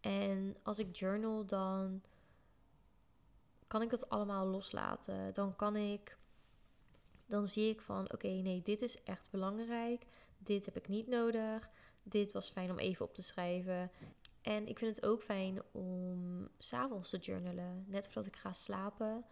En 0.00 0.56
als 0.62 0.78
ik 0.78 0.96
journal, 0.96 1.46
dan 1.46 2.02
kan 3.66 3.82
ik 3.82 3.90
dat 3.90 4.08
allemaal 4.08 4.46
loslaten. 4.46 5.34
Dan 5.34 5.56
kan 5.56 5.76
ik, 5.76 6.18
dan 7.26 7.46
zie 7.46 7.70
ik 7.70 7.80
van 7.80 8.12
oké, 8.12 8.28
nee, 8.28 8.62
dit 8.62 8.82
is 8.82 9.02
echt 9.02 9.30
belangrijk. 9.30 10.06
Dit 10.38 10.64
heb 10.64 10.76
ik 10.76 10.88
niet 10.88 11.06
nodig. 11.06 11.70
Dit 12.02 12.32
was 12.32 12.50
fijn 12.50 12.70
om 12.70 12.78
even 12.78 13.04
op 13.04 13.14
te 13.14 13.22
schrijven. 13.22 13.90
En 14.42 14.68
ik 14.68 14.78
vind 14.78 14.96
het 14.96 15.06
ook 15.06 15.22
fijn 15.22 15.62
om 15.72 16.48
s'avonds 16.58 17.10
te 17.10 17.18
journalen. 17.18 17.84
Net 17.88 18.04
voordat 18.04 18.26
ik 18.26 18.36
ga 18.36 18.52
slapen. 18.52 19.24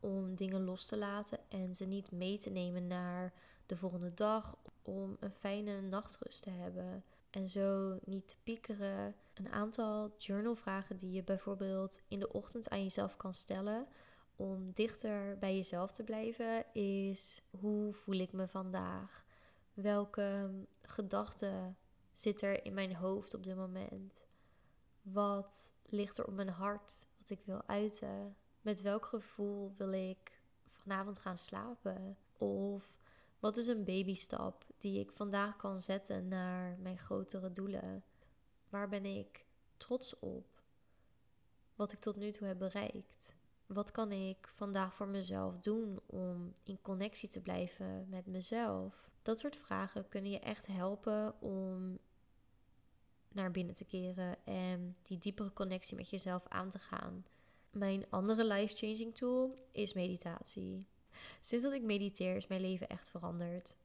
Om 0.00 0.34
dingen 0.34 0.64
los 0.64 0.86
te 0.86 0.98
laten 0.98 1.38
en 1.48 1.74
ze 1.74 1.84
niet 1.84 2.10
mee 2.10 2.38
te 2.38 2.50
nemen 2.50 2.86
naar 2.86 3.32
de 3.72 3.78
volgende 3.78 4.14
dag. 4.14 4.56
Om 4.82 5.16
een 5.20 5.32
fijne 5.32 5.80
nachtrust 5.80 6.42
te 6.42 6.50
hebben. 6.50 7.04
En 7.30 7.48
zo 7.48 7.98
niet 8.04 8.28
te 8.28 8.34
piekeren. 8.42 9.14
Een 9.34 9.52
aantal 9.52 10.14
journalvragen 10.18 10.96
die 10.96 11.12
je 11.12 11.22
bijvoorbeeld 11.22 12.00
in 12.08 12.18
de 12.18 12.32
ochtend 12.32 12.68
aan 12.68 12.82
jezelf 12.82 13.16
kan 13.16 13.34
stellen. 13.34 13.86
Om 14.36 14.72
dichter 14.72 15.38
bij 15.38 15.56
jezelf 15.56 15.92
te 15.92 16.02
blijven. 16.02 16.74
Is 16.74 17.42
hoe 17.50 17.92
voel 17.92 18.14
ik 18.14 18.32
me 18.32 18.48
vandaag? 18.48 19.24
Welke 19.74 20.50
gedachten 20.82 21.76
zit 22.12 22.42
er 22.42 22.64
in 22.64 22.74
mijn 22.74 22.94
hoofd 22.94 23.34
op 23.34 23.44
dit 23.44 23.56
moment? 23.56 24.22
Wat 25.02 25.72
ligt 25.86 26.18
er 26.18 26.26
op 26.26 26.34
mijn 26.34 26.48
hart 26.48 27.06
wat 27.18 27.30
ik 27.30 27.40
wil 27.44 27.62
uiten? 27.66 28.36
Met 28.60 28.82
welk 28.82 29.04
gevoel 29.04 29.74
wil 29.76 29.92
ik 29.92 30.40
vanavond 30.66 31.18
gaan 31.18 31.38
slapen? 31.38 32.16
Of 32.38 33.00
wat 33.42 33.56
is 33.56 33.66
een 33.66 33.84
babystap 33.84 34.66
die 34.78 35.00
ik 35.00 35.12
vandaag 35.12 35.56
kan 35.56 35.80
zetten 35.80 36.28
naar 36.28 36.78
mijn 36.78 36.98
grotere 36.98 37.52
doelen? 37.52 38.04
Waar 38.68 38.88
ben 38.88 39.04
ik 39.04 39.44
trots 39.76 40.18
op? 40.18 40.62
Wat 41.74 41.92
ik 41.92 41.98
tot 41.98 42.16
nu 42.16 42.30
toe 42.30 42.46
heb 42.46 42.58
bereikt? 42.58 43.34
Wat 43.66 43.90
kan 43.90 44.12
ik 44.12 44.48
vandaag 44.48 44.94
voor 44.94 45.08
mezelf 45.08 45.58
doen 45.60 46.00
om 46.06 46.54
in 46.62 46.80
connectie 46.82 47.28
te 47.28 47.40
blijven 47.40 48.08
met 48.08 48.26
mezelf? 48.26 49.10
Dat 49.22 49.38
soort 49.38 49.56
vragen 49.56 50.08
kunnen 50.08 50.30
je 50.30 50.40
echt 50.40 50.66
helpen 50.66 51.40
om 51.40 51.98
naar 53.28 53.50
binnen 53.50 53.74
te 53.74 53.84
keren 53.84 54.44
en 54.44 54.96
die 55.02 55.18
diepere 55.18 55.52
connectie 55.52 55.96
met 55.96 56.10
jezelf 56.10 56.46
aan 56.48 56.70
te 56.70 56.78
gaan. 56.78 57.26
Mijn 57.70 58.06
andere 58.10 58.44
life-changing 58.44 59.16
tool 59.16 59.68
is 59.72 59.92
meditatie. 59.92 60.86
Sinds 61.40 61.64
dat 61.64 61.72
ik 61.72 61.82
mediteer 61.82 62.36
is 62.36 62.46
mijn 62.46 62.60
leven 62.60 62.88
echt 62.88 63.08
veranderd. 63.08 63.76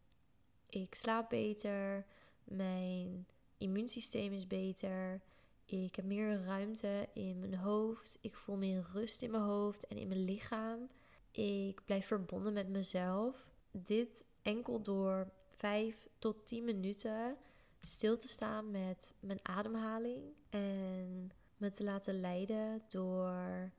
Ik 0.70 0.96
slaap 0.96 1.30
beter, 1.30 2.06
mijn 2.44 3.28
immuunsysteem 3.58 4.34
is 4.34 4.48
beter, 4.48 5.22
ik 5.66 5.96
heb 5.96 6.06
meer 6.06 6.44
ruimte 6.44 7.08
in 7.14 7.40
mijn 7.40 7.56
hoofd, 7.56 8.18
ik 8.22 8.36
voel 8.36 8.58
meer 8.58 8.86
rust 8.94 9.22
in 9.22 9.32
mijn 9.32 9.44
hoofd 9.44 9.88
en 9.88 9.98
in 9.98 10.08
mijn 10.08 10.24
lichaam. 10.24 10.90
Ik 11.32 11.82
blijf 11.86 12.06
verbonden 12.06 12.54
met 12.54 12.70
mezelf. 12.70 13.50
Dit 13.72 14.26
enkel 14.42 14.82
door 14.82 15.32
5 15.48 16.08
tot 16.20 16.48
10 16.48 16.64
minuten 16.64 17.38
stil 17.82 18.18
te 18.18 18.28
staan 18.28 18.72
met 18.72 19.14
mijn 19.20 19.40
ademhaling 19.42 20.22
en 20.50 21.32
me 21.58 21.70
te 21.70 21.84
laten 21.84 22.20
leiden 22.20 22.82
door 22.88 23.72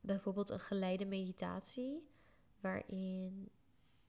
bijvoorbeeld 0.00 0.50
een 0.50 0.60
geleide 0.60 1.04
meditatie, 1.06 2.06
waarin 2.66 3.50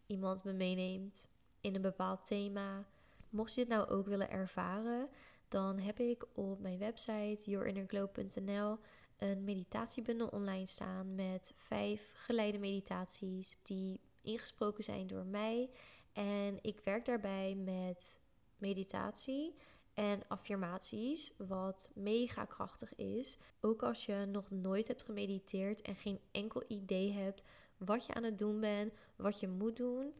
iemand 0.06 0.44
me 0.44 0.54
meeneemt 0.54 1.28
in 1.62 1.76
een 1.76 1.82
bepaald 1.82 2.26
thema. 2.26 2.86
Mocht 3.30 3.54
je 3.54 3.60
het 3.60 3.70
nou 3.70 3.90
ook 3.90 4.06
willen 4.06 4.30
ervaren, 4.30 5.10
dan 5.48 5.80
heb 5.80 6.00
ik 6.00 6.26
op 6.34 6.60
mijn 6.60 6.78
website 6.78 7.50
yourinnerglow.nl 7.50 8.78
een 9.18 9.44
meditatiebundel 9.44 10.28
online 10.28 10.65
staan 10.65 11.15
met 11.15 11.54
vijf 11.56 12.12
geleide 12.15 12.58
meditaties 12.58 13.58
die 13.63 14.00
ingesproken 14.22 14.84
zijn 14.84 15.08
door 15.08 15.26
mij. 15.26 15.70
En 16.13 16.60
ik 16.62 16.80
werk 16.84 17.06
daarbij 17.06 17.56
met 17.56 18.20
meditatie 18.58 19.56
en 19.93 20.22
affirmaties, 20.28 21.34
wat 21.38 21.89
mega 21.93 22.46
krachtig 22.46 22.96
is. 22.96 23.38
Ook 23.62 23.84
als 23.84 24.06
je 24.06 24.26
nog 24.32 24.50
nooit 24.50 24.88
hebt 24.88 25.04
gemediteerd 25.04 25.82
en 25.82 25.96
geen 25.96 26.20
enkel 26.32 26.63
idee 26.67 27.12
hebt 27.12 27.43
wat 27.78 28.06
je 28.06 28.13
aan 28.13 28.24
het 28.24 28.38
doen 28.38 28.60
bent, 28.60 28.94
wat 29.16 29.40
je 29.40 29.48
moet 29.48 29.78
doen. 29.78 30.13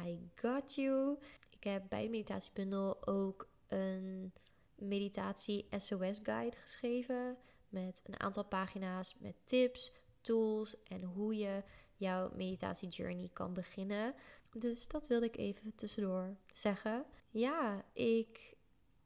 I 0.00 0.30
got 0.34 0.74
you. 0.74 1.18
Ik 1.50 1.64
heb 1.64 1.82
bij 1.88 2.02
de 2.02 2.08
meditatiebundel 2.08 3.06
ook 3.06 3.48
een 3.68 4.32
meditatie 4.74 5.66
SOS 5.70 6.20
guide 6.22 6.56
geschreven 6.56 7.36
met 7.68 8.00
een 8.04 8.20
aantal 8.20 8.44
pagina's 8.44 9.14
met 9.18 9.34
tips, 9.44 9.92
tools 10.20 10.82
en 10.82 11.02
hoe 11.02 11.36
je 11.36 11.62
jouw 11.96 12.30
meditatie 12.34 12.88
journey 12.88 13.30
kan 13.32 13.52
beginnen. 13.52 14.14
Dus 14.52 14.88
dat 14.88 15.06
wilde 15.06 15.26
ik 15.26 15.36
even 15.36 15.74
tussendoor 15.74 16.36
zeggen. 16.52 17.04
Ja, 17.30 17.84
ik 17.92 18.56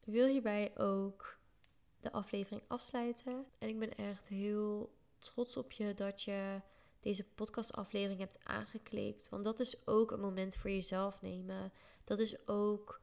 wil 0.05 0.27
hierbij 0.27 0.79
ook 0.79 1.39
de 2.01 2.13
aflevering 2.13 2.63
afsluiten. 2.67 3.47
En 3.59 3.69
ik 3.69 3.79
ben 3.79 3.97
echt 3.97 4.29
heel 4.29 4.95
trots 5.19 5.57
op 5.57 5.73
je 5.73 5.95
dat 5.95 6.23
je 6.23 6.61
deze 7.07 7.25
podcastaflevering 7.25 8.21
hebt 8.21 8.45
aangeklikt. 8.45 9.29
Want 9.29 9.45
dat 9.45 9.61
is 9.61 9.87
ook 9.87 10.11
een 10.11 10.21
moment 10.21 10.57
voor 10.57 10.71
jezelf 10.71 11.23
nemen. 11.23 11.73
Dat 12.05 12.19
is 12.19 12.49
ook 12.49 13.01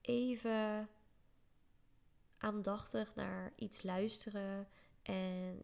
even 0.00 0.88
aandachtig 2.38 3.14
naar 3.14 3.52
iets 3.56 3.82
luisteren. 3.82 4.68
En 5.02 5.62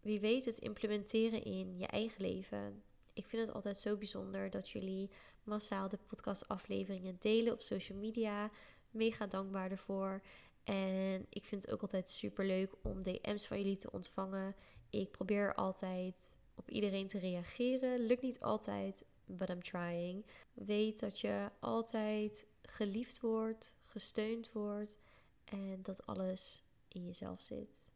wie 0.00 0.20
weet 0.20 0.44
het 0.44 0.58
implementeren 0.58 1.44
in 1.44 1.78
je 1.78 1.86
eigen 1.86 2.22
leven. 2.22 2.82
Ik 3.12 3.26
vind 3.26 3.46
het 3.46 3.54
altijd 3.54 3.78
zo 3.78 3.96
bijzonder 3.96 4.50
dat 4.50 4.68
jullie 4.68 5.10
massaal 5.44 5.88
de 5.88 5.98
podcastafleveringen 6.06 7.16
delen 7.20 7.52
op 7.52 7.62
social 7.62 7.98
media. 7.98 8.50
Mega 8.90 9.26
dankbaar 9.26 9.70
ervoor. 9.70 10.22
En 10.64 11.26
ik 11.28 11.44
vind 11.44 11.62
het 11.62 11.72
ook 11.72 11.82
altijd 11.82 12.10
super 12.10 12.46
leuk 12.46 12.74
om 12.82 13.02
DM's 13.02 13.46
van 13.46 13.58
jullie 13.58 13.76
te 13.76 13.90
ontvangen. 13.90 14.54
Ik 14.90 15.10
probeer 15.10 15.54
altijd 15.54 16.40
op 16.62 16.70
iedereen 16.70 17.08
te 17.08 17.18
reageren. 17.18 18.06
Lukt 18.06 18.22
niet 18.22 18.40
altijd, 18.40 19.04
but 19.24 19.48
I'm 19.48 19.62
trying. 19.62 20.24
Weet 20.52 21.00
dat 21.00 21.20
je 21.20 21.50
altijd 21.58 22.46
geliefd 22.62 23.20
wordt, 23.20 23.74
gesteund 23.84 24.52
wordt 24.52 24.98
en 25.44 25.78
dat 25.82 26.06
alles 26.06 26.62
in 26.88 27.04
jezelf 27.04 27.42
zit. 27.42 27.90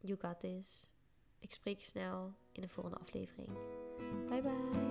You 0.00 0.18
got 0.20 0.40
this. 0.40 0.88
Ik 1.38 1.52
spreek 1.52 1.78
je 1.78 1.86
snel 1.86 2.32
in 2.52 2.62
de 2.62 2.68
volgende 2.68 2.98
aflevering. 2.98 3.48
Bye 4.28 4.42
bye. 4.42 4.85